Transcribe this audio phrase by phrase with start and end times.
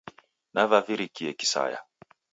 [0.53, 1.79] Navavirikie kisaya!